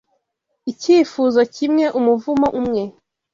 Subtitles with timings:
[0.71, 2.83] icyifuzo kimwe umuvumo umwe